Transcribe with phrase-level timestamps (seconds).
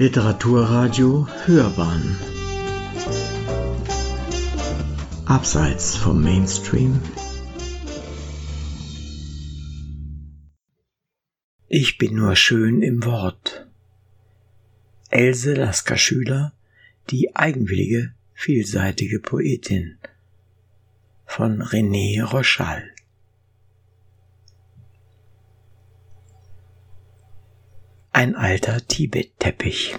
[0.00, 2.16] Literaturradio Hörbahn
[5.24, 7.00] Abseits vom Mainstream
[11.66, 13.66] Ich bin nur schön im Wort.
[15.10, 16.52] Else Lasker Schüler,
[17.10, 19.98] die eigenwillige, vielseitige Poetin
[21.26, 22.88] von René Rochal.
[28.18, 29.96] Ein alter Tibet-Teppich.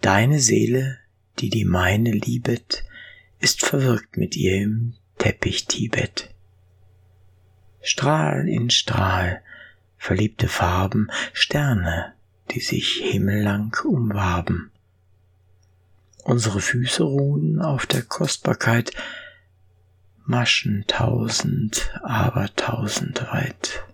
[0.00, 0.96] Deine Seele,
[1.40, 2.84] die die meine liebet,
[3.38, 6.34] ist verwirkt mit ihr im Teppich Tibet.
[7.82, 9.42] Strahl in Strahl,
[9.98, 12.14] verliebte Farben, Sterne,
[12.50, 14.70] die sich himmellang umwaben.
[16.24, 18.92] Unsere Füße ruhen auf der Kostbarkeit,
[20.24, 23.84] Maschen tausend, aber tausend weit.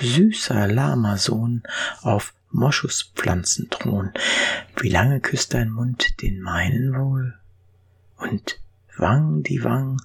[0.00, 1.62] Süßer Lamasohn
[2.02, 4.12] auf Moschuspflanzenthron,
[4.76, 7.34] wie lange küsst dein Mund den meinen wohl?
[8.16, 8.60] Und
[8.96, 10.00] Wang die Wang,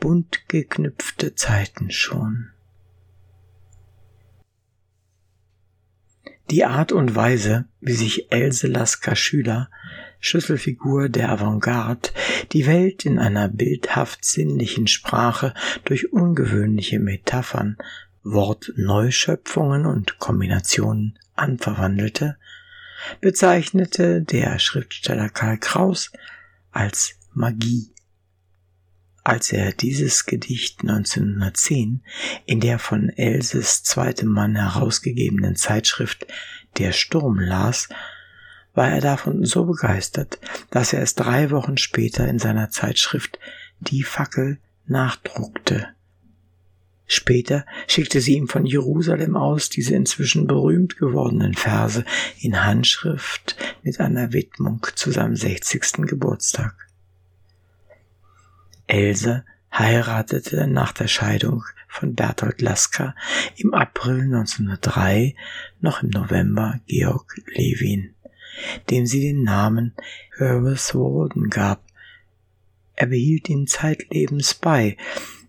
[0.00, 2.50] bunt geknüpfte Zeiten schon.
[6.50, 9.68] Die Art und Weise, wie sich Else Lasker Schüler,
[10.20, 12.10] Schlüsselfigur der Avantgarde,
[12.52, 15.54] die Welt in einer bildhaft sinnlichen Sprache
[15.84, 17.76] durch ungewöhnliche Metaphern,
[18.32, 22.36] Wortneuschöpfungen und Kombinationen anverwandelte,
[23.20, 26.10] bezeichnete der Schriftsteller Karl Kraus
[26.72, 27.92] als Magie
[29.26, 32.00] als er dieses Gedicht 1910
[32.44, 36.28] in der von Elses zweitem Mann herausgegebenen Zeitschrift
[36.76, 37.88] Der Sturm las,
[38.74, 40.38] war er davon so begeistert,
[40.70, 43.40] dass er es drei Wochen später in seiner Zeitschrift
[43.80, 45.88] Die Fackel nachdruckte.
[47.06, 52.04] Später schickte sie ihm von Jerusalem aus diese inzwischen berühmt gewordenen Verse
[52.40, 56.06] in Handschrift mit einer Widmung zu seinem 60.
[56.06, 56.74] Geburtstag.
[58.88, 63.14] Else heiratete nach der Scheidung von Berthold Lasker
[63.56, 65.34] im April 1903
[65.80, 68.14] noch im November Georg Levin,
[68.90, 69.94] dem sie den Namen
[70.38, 71.84] Horace Walden gab.
[72.94, 74.96] Er behielt ihn zeitlebens bei.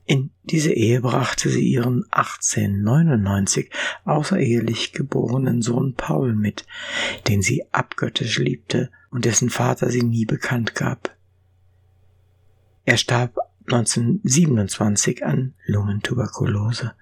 [0.07, 3.69] In diese Ehe brachte sie ihren 1899
[4.05, 6.65] außerehelich geborenen Sohn Paul mit,
[7.27, 11.13] den sie abgöttisch liebte und dessen Vater sie nie bekannt gab.
[12.85, 13.35] Er starb
[13.65, 16.93] 1927 an Lungentuberkulose,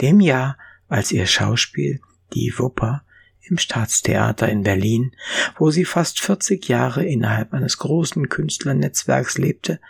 [0.00, 0.56] dem Jahr,
[0.88, 2.00] als ihr Schauspiel
[2.34, 3.02] Die Wupper
[3.40, 5.10] im Staatstheater in Berlin,
[5.58, 9.80] wo sie fast 40 Jahre innerhalb eines großen Künstlernetzwerks lebte,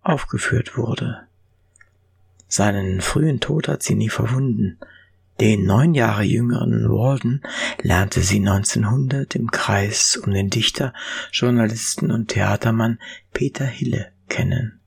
[0.00, 1.27] aufgeführt wurde.
[2.48, 4.78] Seinen frühen Tod hat sie nie verwunden.
[5.40, 7.42] Den neun Jahre jüngeren Walden
[7.80, 10.92] lernte sie 1900 im Kreis um den Dichter,
[11.30, 12.98] Journalisten und Theatermann
[13.32, 14.80] Peter Hille kennen.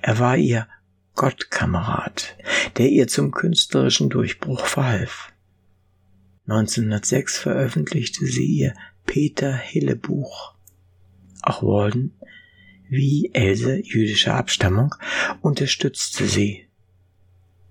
[0.00, 0.68] Er war ihr
[1.16, 2.36] Gottkamerad,
[2.76, 5.32] der ihr zum künstlerischen Durchbruch verhalf.
[6.46, 8.74] 1906 veröffentlichte sie ihr
[9.04, 10.54] Peter Hille Buch.
[11.42, 12.14] Auch Walden,
[12.88, 14.94] wie Else jüdischer Abstammung,
[15.40, 16.66] unterstützte sie.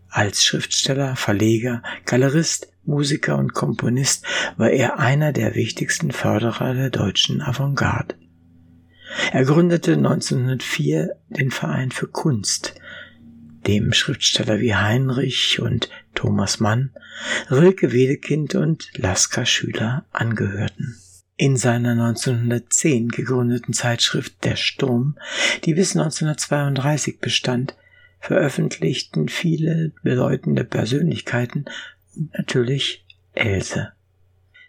[0.09, 4.25] Als Schriftsteller, Verleger, Galerist, Musiker und Komponist
[4.55, 8.15] war er einer der wichtigsten Förderer der deutschen Avantgarde.
[9.31, 12.75] Er gründete 1904 den Verein für Kunst,
[13.67, 16.91] dem Schriftsteller wie Heinrich und Thomas Mann,
[17.51, 20.97] Rilke Wedekind und Lasker Schüler angehörten.
[21.37, 25.17] In seiner 1910 gegründeten Zeitschrift Der Sturm,
[25.63, 27.75] die bis 1932 bestand,
[28.19, 31.65] veröffentlichten viele bedeutende Persönlichkeiten
[32.15, 33.91] und natürlich Else.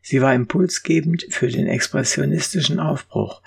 [0.02, 3.40] Sie war impulsgebend für den expressionistischen Aufbruch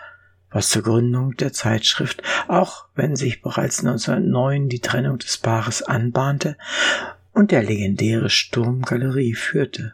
[0.52, 6.58] was zur Gründung der Zeitschrift, auch wenn sich bereits 1909 die Trennung des Paares anbahnte
[7.34, 9.94] und der legendäre Sturmgalerie führte.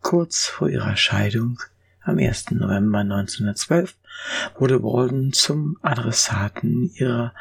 [0.00, 1.60] Kurz vor ihrer Scheidung
[2.04, 2.52] am 1.
[2.52, 3.96] November 1912
[4.58, 7.32] wurde Walden zum Adressaten ihrer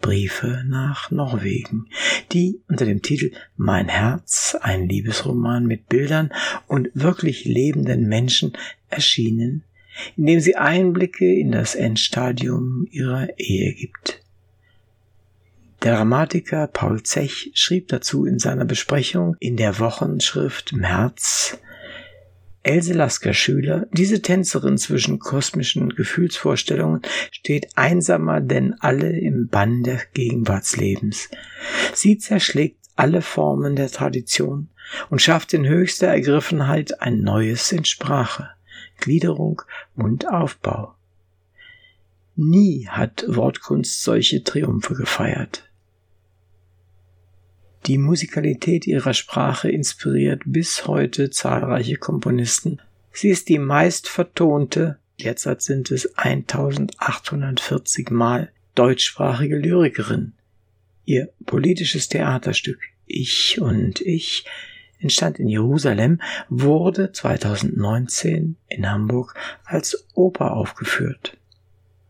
[0.00, 1.88] Briefe nach Norwegen,
[2.32, 6.32] die unter dem Titel Mein Herz, ein Liebesroman mit Bildern
[6.66, 8.52] und wirklich lebenden Menschen
[8.88, 9.64] erschienen
[10.16, 14.20] indem sie Einblicke in das Endstadium ihrer Ehe gibt.
[15.82, 21.58] Der Dramatiker Paul Zech schrieb dazu in seiner Besprechung in der Wochenschrift März
[22.64, 30.00] Else Lasker Schüler, diese Tänzerin zwischen kosmischen Gefühlsvorstellungen, steht einsamer denn alle im Bann des
[30.14, 31.28] Gegenwartslebens.
[31.92, 34.70] Sie zerschlägt alle Formen der Tradition
[35.10, 38.48] und schafft in höchster Ergriffenheit ein Neues in Sprache,
[38.98, 39.60] Gliederung
[39.94, 40.94] und Aufbau.
[42.34, 45.70] Nie hat Wortkunst solche Triumphe gefeiert.
[47.86, 52.80] Die Musikalität ihrer Sprache inspiriert bis heute zahlreiche Komponisten.
[53.12, 60.32] Sie ist die meist vertonte, derzeit sind es 1840 Mal, deutschsprachige Lyrikerin.
[61.04, 64.46] Ihr politisches Theaterstück Ich und Ich
[64.98, 69.34] entstand in Jerusalem, wurde 2019 in Hamburg
[69.64, 71.36] als Oper aufgeführt.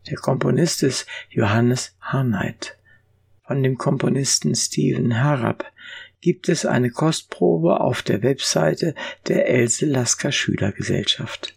[0.09, 2.77] Der Komponist ist Johannes Harnight.
[3.47, 5.71] Von dem Komponisten Stephen Harrap
[6.19, 8.95] gibt es eine Kostprobe auf der Webseite
[9.27, 11.55] der Else Lasker Schülergesellschaft.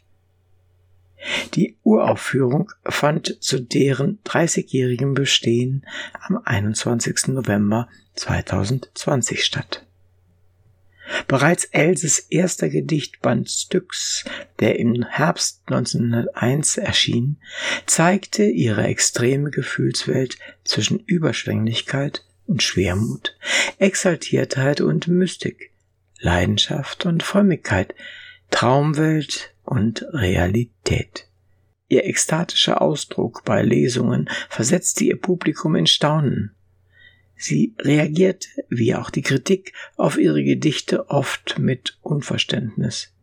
[1.54, 5.86] Die Uraufführung fand zu deren 30-jährigem Bestehen
[6.20, 7.28] am 21.
[7.28, 9.87] November 2020 statt.
[11.26, 14.24] Bereits Elses erster Gedichtband Styx,
[14.60, 17.38] der im Herbst 1901 erschien,
[17.86, 23.36] zeigte ihre extreme Gefühlswelt zwischen Überschwänglichkeit und Schwermut,
[23.78, 25.72] Exaltiertheit und Mystik,
[26.20, 27.94] Leidenschaft und Frömmigkeit,
[28.50, 31.28] Traumwelt und Realität.
[31.88, 36.54] Ihr ekstatischer Ausdruck bei Lesungen versetzte ihr Publikum in Staunen.
[37.38, 43.14] Sie reagierte, wie auch die Kritik, auf ihre Gedichte oft mit Unverständnis.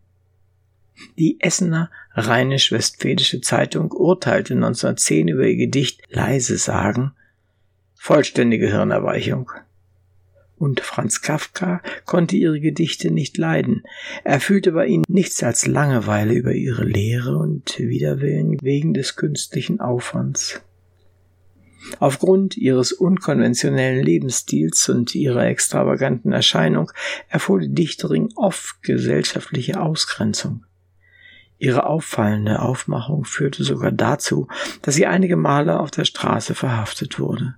[1.18, 7.12] Die Essener Rheinisch-Westfälische Zeitung urteilte 1910 über ihr Gedicht Leise sagen,
[7.96, 9.52] vollständige Hirnerweichung.
[10.58, 13.84] Und Franz Kafka konnte ihre Gedichte nicht leiden.
[14.24, 19.82] Er fühlte bei ihnen nichts als Langeweile über ihre Lehre und Widerwillen wegen des künstlichen
[19.82, 20.62] Aufwands.
[22.00, 26.92] Aufgrund ihres unkonventionellen Lebensstils und ihrer extravaganten Erscheinung
[27.30, 30.66] erfuhr die Dichterin oft gesellschaftliche Ausgrenzung.
[31.58, 34.48] Ihre auffallende Aufmachung führte sogar dazu,
[34.82, 37.56] dass sie einige Male auf der Straße verhaftet wurde.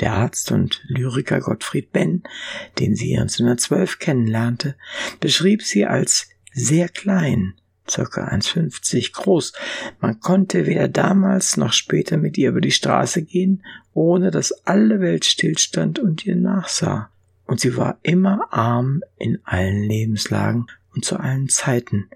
[0.00, 2.22] Der Arzt und Lyriker Gottfried Benn,
[2.78, 4.76] den sie 1912 kennenlernte,
[5.20, 7.54] beschrieb sie als sehr klein,
[7.90, 9.52] circa 1,50 groß.
[10.00, 15.00] Man konnte weder damals noch später mit ihr über die Straße gehen, ohne dass alle
[15.00, 17.10] Welt stillstand und ihr nachsah.
[17.46, 22.08] Und sie war immer arm in allen Lebenslagen und zu allen Zeiten,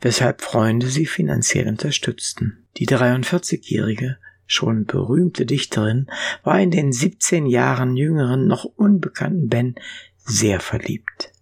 [0.00, 2.66] weshalb Freunde sie finanziell unterstützten.
[2.76, 6.08] Die 43-Jährige, schon berühmte Dichterin,
[6.44, 9.74] war in den 17 Jahren jüngeren, noch unbekannten Ben
[10.18, 11.32] sehr verliebt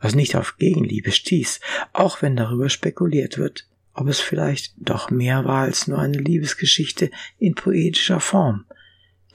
[0.00, 1.60] was nicht auf Gegenliebe stieß,
[1.92, 7.10] auch wenn darüber spekuliert wird, ob es vielleicht doch mehr war als nur eine Liebesgeschichte
[7.38, 8.64] in poetischer Form,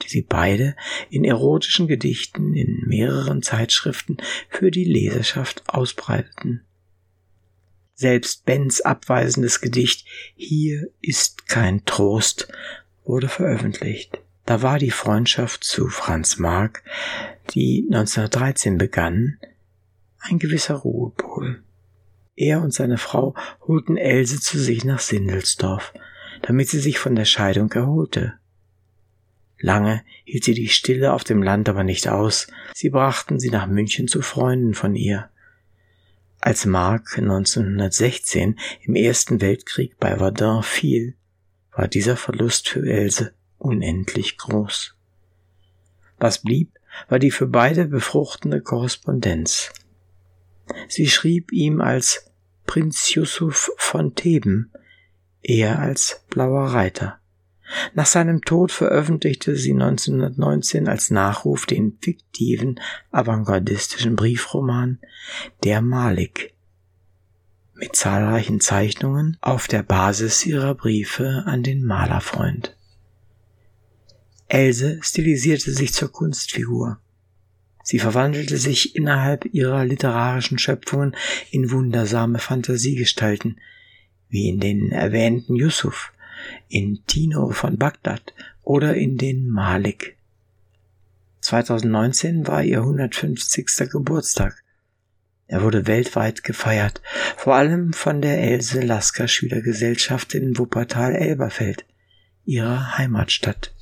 [0.02, 0.74] die sie beide
[1.10, 4.16] in erotischen Gedichten in mehreren Zeitschriften
[4.48, 6.62] für die Leserschaft ausbreiteten.
[7.94, 12.48] Selbst Bens abweisendes Gedicht Hier ist kein Trost
[13.04, 14.18] wurde veröffentlicht.
[14.46, 16.82] Da war die Freundschaft zu Franz Marc,
[17.54, 19.38] die 1913 begann,
[20.24, 21.62] ein gewisser Ruhepol.
[22.36, 23.34] Er und seine Frau
[23.66, 25.92] holten Else zu sich nach Sindelsdorf,
[26.42, 28.34] damit sie sich von der Scheidung erholte.
[29.58, 33.66] Lange hielt sie die Stille auf dem Land aber nicht aus, sie brachten sie nach
[33.66, 35.30] München zu Freunden von ihr.
[36.40, 41.14] Als Mark 1916 im Ersten Weltkrieg bei Verdun fiel,
[41.72, 44.94] war dieser Verlust für Else unendlich groß.
[46.18, 46.70] Was blieb,
[47.08, 49.72] war die für beide befruchtende Korrespondenz.
[50.88, 52.30] Sie schrieb ihm als
[52.66, 54.70] Prinz Yusuf von Theben,
[55.42, 57.18] eher als Blauer Reiter.
[57.94, 62.80] Nach seinem Tod veröffentlichte sie 1919 als Nachruf den fiktiven
[63.10, 64.98] avantgardistischen Briefroman
[65.62, 66.54] Der Malik
[67.74, 72.76] mit zahlreichen Zeichnungen auf der Basis ihrer Briefe an den Malerfreund.
[74.46, 77.00] Else stilisierte sich zur Kunstfigur.
[77.84, 81.14] Sie verwandelte sich innerhalb ihrer literarischen Schöpfungen
[81.50, 83.60] in wundersame Fantasiegestalten,
[84.30, 86.12] wie in den erwähnten Yusuf,
[86.68, 90.16] in Tino von Bagdad oder in den Malik.
[91.42, 93.66] 2019 war ihr 150.
[93.90, 94.64] Geburtstag.
[95.46, 97.02] Er wurde weltweit gefeiert,
[97.36, 101.84] vor allem von der Else Lasker Schülergesellschaft in Wuppertal-Elberfeld,
[102.46, 103.73] ihrer Heimatstadt.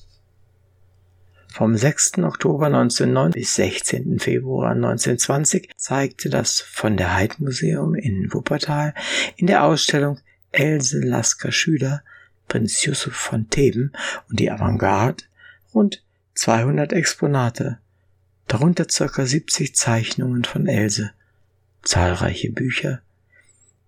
[1.52, 2.18] Vom 6.
[2.18, 4.18] Oktober 1909 bis 16.
[4.18, 8.94] Februar 1920 zeigte das von der Heid Museum in Wuppertal
[9.36, 10.18] in der Ausstellung
[10.50, 12.02] Else Lasker Schüler,
[12.48, 13.92] Prinz Yusuf von Theben
[14.30, 15.24] und die Avantgarde
[15.74, 16.02] rund
[16.36, 17.78] 200 Exponate,
[18.48, 19.26] darunter ca.
[19.26, 21.10] 70 Zeichnungen von Else,
[21.82, 23.02] zahlreiche Bücher,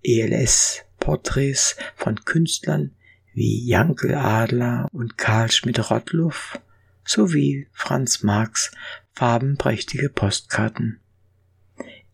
[0.03, 2.91] ELS-Porträts von Künstlern
[3.33, 6.59] wie Jankel Adler und Karl Schmidt-Rottluff
[7.05, 8.73] sowie Franz Marx
[9.13, 11.01] farbenprächtige Postkarten.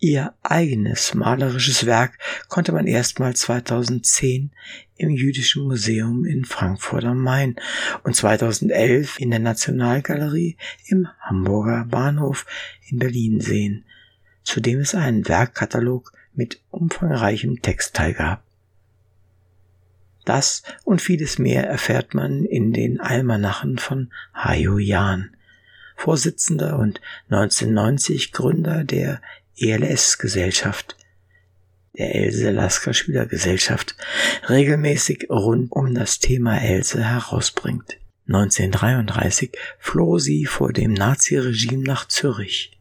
[0.02, 2.18] Ihr eigenes malerisches Werk
[2.48, 4.50] konnte man erstmals 2010
[4.96, 7.56] im Jüdischen Museum in Frankfurt am Main
[8.02, 10.56] und 2011 in der Nationalgalerie
[10.86, 12.46] im Hamburger Bahnhof
[12.88, 13.84] in Berlin sehen,
[14.42, 18.42] zu dem es einen Werkkatalog mit umfangreichem Textteil gab.
[20.24, 25.36] Das und vieles mehr erfährt man in den Almanachen von Hayo Jan,
[25.96, 27.00] Vorsitzender und
[27.30, 29.20] 1990 Gründer der
[29.56, 30.96] ELS-Gesellschaft,
[31.96, 33.96] der Else Lasker Schülergesellschaft,
[34.48, 37.98] regelmäßig rund um das Thema Else herausbringt.
[38.28, 42.79] 1933 floh sie vor dem Naziregime nach Zürich,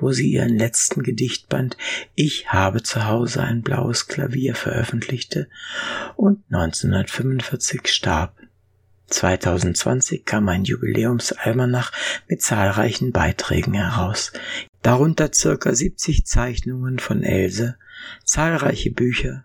[0.00, 1.76] wo sie ihren letzten Gedichtband
[2.14, 5.48] Ich habe zu Hause ein blaues Klavier veröffentlichte
[6.16, 8.36] und 1945 starb.
[9.08, 11.92] 2020 kam ein Jubiläumsalmanach
[12.28, 14.32] mit zahlreichen Beiträgen heraus,
[14.82, 17.76] darunter circa 70 Zeichnungen von Else,
[18.24, 19.44] zahlreiche Bücher,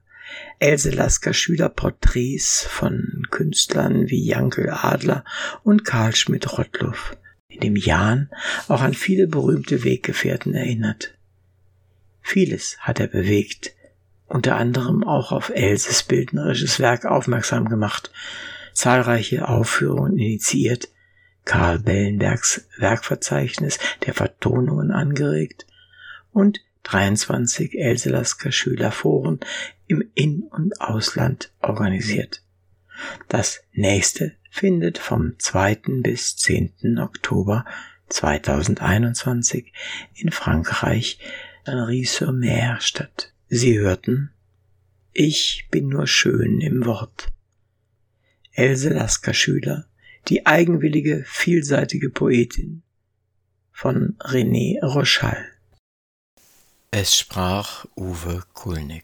[0.59, 5.23] Else Lasker Schülerporträts von Künstlern wie Jankel Adler
[5.63, 7.17] und Karl Schmidt-Rottluff,
[7.55, 8.29] in dem Jan
[8.67, 11.13] auch an viele berühmte Weggefährten erinnert.
[12.21, 13.73] Vieles hat er bewegt,
[14.27, 18.11] unter anderem auch auf Elses bildnerisches Werk aufmerksam gemacht,
[18.73, 20.89] zahlreiche Aufführungen initiiert,
[21.45, 25.67] Karl Bellenbergs Werkverzeichnis der Vertonungen angeregt
[26.31, 29.39] und 23 Elselasker Schülerforen
[29.87, 32.41] im In- und Ausland organisiert.
[33.27, 36.01] Das nächste findet vom 2.
[36.01, 36.97] bis 10.
[36.99, 37.65] Oktober
[38.07, 39.73] 2021
[40.13, 41.19] in Frankreich
[41.65, 43.33] Henri-sur-Mer statt.
[43.49, 44.31] Sie hörten
[45.11, 47.33] Ich bin nur schön im Wort.
[48.53, 49.87] Else Lasker Schüler
[50.29, 52.81] die eigenwillige, vielseitige Poetin
[53.73, 55.45] von René Rochal.
[56.91, 59.03] Es sprach Uwe Kulnig.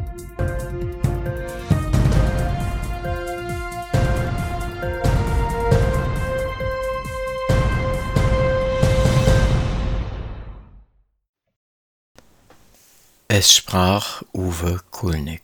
[13.33, 15.41] Es sprach Uwe Kulnig.